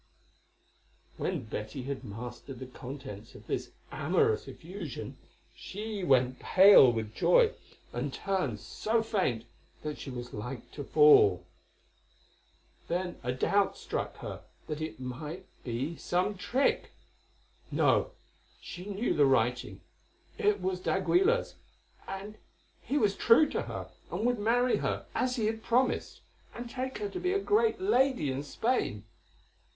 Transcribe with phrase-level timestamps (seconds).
[1.17, 5.17] When Betty had mastered the contents of this amorous effusion
[5.55, 7.53] she went pale with joy,
[7.93, 9.45] and turned so faint
[9.83, 11.45] that she was like to fall.
[12.87, 16.93] Then a doubt struck her that it might be some trick.
[17.69, 18.13] No,
[18.59, 21.53] she knew the writing—it was d'Aguilar's,
[22.07, 22.39] and
[22.81, 26.21] he was true to her, and would marry her as he had promised,
[26.55, 29.03] and take her to be a great lady in Spain.